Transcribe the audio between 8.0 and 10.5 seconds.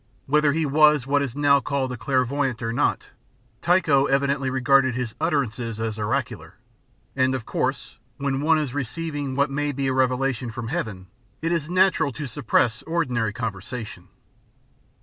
when one is receiving what may be a revelation